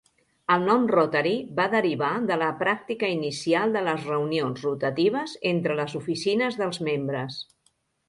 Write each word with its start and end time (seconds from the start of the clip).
El 0.53 0.63
nom 0.69 0.85
Rotary 0.93 1.33
va 1.59 1.67
derivar 1.73 2.09
de 2.31 2.39
la 2.43 2.47
pràctica 2.63 3.11
inicial 3.17 3.77
de 3.77 3.85
les 3.91 4.09
reunions 4.09 4.67
rotatives 4.71 5.39
entre 5.55 5.81
les 5.85 5.99
oficines 6.05 6.63
dels 6.65 6.85
membres. 6.93 7.43